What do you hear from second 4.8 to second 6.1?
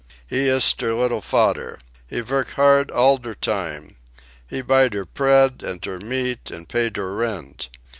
der pread an' der